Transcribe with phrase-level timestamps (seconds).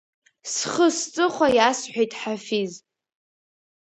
[0.53, 2.73] Схы-сҵыхәа иасҳәеит Ҳафиз.